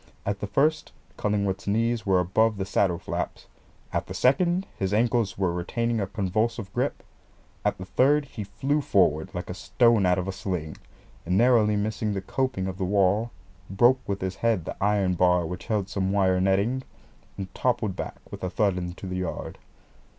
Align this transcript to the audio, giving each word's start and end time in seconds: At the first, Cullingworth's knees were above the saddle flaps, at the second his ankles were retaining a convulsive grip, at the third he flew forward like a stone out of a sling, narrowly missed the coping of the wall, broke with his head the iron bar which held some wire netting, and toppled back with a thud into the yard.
At 0.25 0.39
the 0.39 0.47
first, 0.47 0.93
Cullingworth's 1.15 1.67
knees 1.67 2.07
were 2.07 2.19
above 2.19 2.57
the 2.57 2.65
saddle 2.65 2.97
flaps, 2.97 3.45
at 3.93 4.07
the 4.07 4.15
second 4.15 4.65
his 4.75 4.95
ankles 4.95 5.37
were 5.37 5.53
retaining 5.53 5.99
a 6.01 6.07
convulsive 6.07 6.73
grip, 6.73 7.03
at 7.63 7.77
the 7.77 7.85
third 7.85 8.25
he 8.25 8.43
flew 8.43 8.81
forward 8.81 9.29
like 9.35 9.47
a 9.47 9.53
stone 9.53 10.07
out 10.07 10.17
of 10.17 10.27
a 10.27 10.31
sling, 10.31 10.77
narrowly 11.23 11.75
missed 11.75 12.15
the 12.15 12.19
coping 12.21 12.65
of 12.65 12.79
the 12.79 12.83
wall, 12.83 13.29
broke 13.69 13.99
with 14.09 14.21
his 14.21 14.37
head 14.37 14.65
the 14.65 14.75
iron 14.83 15.13
bar 15.13 15.45
which 15.45 15.67
held 15.67 15.87
some 15.87 16.11
wire 16.11 16.41
netting, 16.41 16.81
and 17.37 17.53
toppled 17.53 17.95
back 17.95 18.15
with 18.31 18.43
a 18.43 18.49
thud 18.49 18.79
into 18.79 19.05
the 19.05 19.17
yard. 19.17 19.59